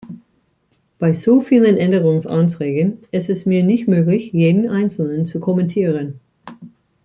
Bei 0.97 1.13
so 1.13 1.41
vielen 1.41 1.77
Änderungsanträgen 1.77 3.03
ist 3.11 3.29
es 3.29 3.45
mir 3.45 3.63
nicht 3.63 3.87
möglich, 3.87 4.33
jeden 4.33 4.67
einzelnen 4.67 5.27
zu 5.27 5.39
kommentieren. 5.39 6.19